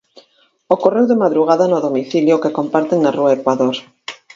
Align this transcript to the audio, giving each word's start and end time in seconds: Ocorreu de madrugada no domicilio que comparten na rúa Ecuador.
Ocorreu 0.75 1.05
de 1.11 1.19
madrugada 1.23 1.65
no 1.71 1.83
domicilio 1.87 2.41
que 2.43 2.55
comparten 2.57 2.99
na 3.01 3.15
rúa 3.17 3.35
Ecuador. 3.37 3.75